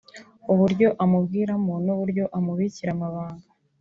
[0.53, 3.45] uburyo amubwiramo n’uburyo amubikira amabanga